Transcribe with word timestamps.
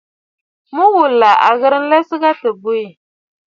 Mu 0.73 0.85
ghùlà 0.93 1.31
à 1.47 1.49
ghɨ̀rə 1.59 1.77
nlɛsə 1.83 2.15
gha 2.21 2.31
tɨ 2.41 2.49
bwiì. 2.61 2.85